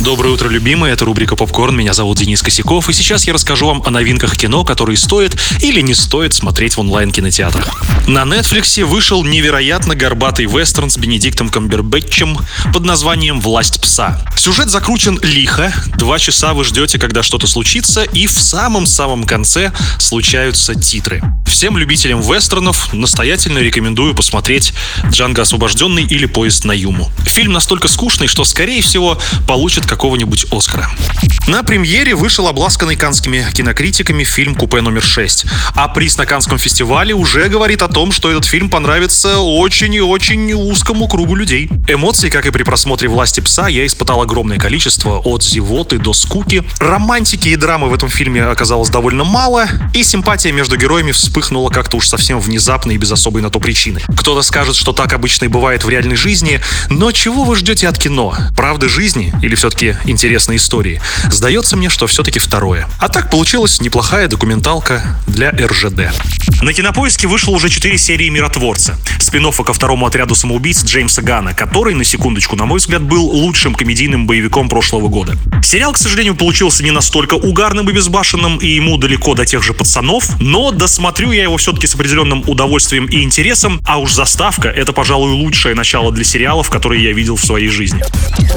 [0.00, 0.92] Доброе утро, любимые.
[0.92, 1.76] Это рубрика «Попкорн».
[1.76, 2.90] Меня зовут Денис Косяков.
[2.90, 6.80] И сейчас я расскажу вам о новинках кино, которые стоит или не стоит смотреть в
[6.80, 7.80] онлайн-кинотеатрах.
[8.08, 12.36] На Netflix вышел невероятно горбатый вестерн с Бенедиктом Камбербэтчем
[12.72, 14.20] под названием «Власть пса».
[14.36, 15.72] Сюжет закручен лихо.
[15.96, 21.22] Два часа вы ждете, когда что-то случится, и в самом-самом конце случаются титры.
[21.46, 24.74] Всем любителям вестернов настоятельно рекомендую посмотреть
[25.10, 27.10] «Джанго освобожденный» или «Поезд на Юму».
[27.26, 30.90] Фильм настолько скучный, что, скорее всего, получит какого-нибудь Оскара.
[31.46, 35.46] На премьере вышел обласканный канскими кинокритиками фильм «Купе номер 6».
[35.74, 40.00] А приз на Канском фестивале уже говорит о том, что этот фильм понравится очень и
[40.00, 41.68] очень узкому кругу людей.
[41.86, 46.64] Эмоций, как и при просмотре «Власти пса», я испытал огромное количество, от зевоты до скуки.
[46.78, 51.98] Романтики и драмы в этом фильме оказалось довольно мало, и симпатия между героями вспыхнула как-то
[51.98, 54.00] уж совсем внезапно и без особой на то причины.
[54.16, 57.98] Кто-то скажет, что так обычно и бывает в реальной жизни, но чего вы ждете от
[57.98, 58.34] кино?
[58.56, 61.00] Правды жизни или все-таки интересной истории?
[61.30, 62.88] Сдается мне, что все-таки второе.
[63.00, 66.12] А так получилась неплохая документалка для РЖД.
[66.64, 71.92] На кинопоиске вышло уже 4 серии «Миротворца», спин ко второму отряду самоубийц Джеймса Гана, который,
[71.92, 75.36] на секундочку, на мой взгляд, был лучшим комедийным боевиком прошлого года.
[75.62, 79.74] Сериал, к сожалению, получился не настолько угарным и безбашенным, и ему далеко до тех же
[79.74, 84.94] пацанов, но досмотрю я его все-таки с определенным удовольствием и интересом, а уж заставка— это,
[84.94, 88.02] пожалуй, лучшее начало для сериалов, которые я видел в своей жизни.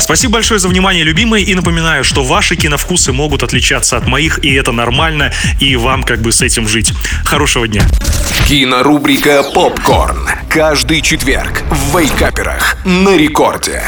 [0.00, 4.52] Спасибо большое за внимание, любимые, и напоминаю, что ваши киновкусы могут отличаться от моих, и
[4.52, 6.92] это нормально, и вам как бы с этим жить.
[7.24, 7.87] Хорошего дня.
[8.46, 10.28] Кинорубрика «Попкорн».
[10.48, 13.82] Каждый четверг в Вейкаперах на рекорде.